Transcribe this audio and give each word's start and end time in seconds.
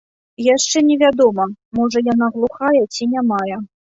Яшчэ 0.43 0.77
невядома, 0.89 1.45
можа, 1.79 2.03
яна 2.13 2.31
глухая 2.37 2.83
ці 2.95 3.11
нямая. 3.15 3.57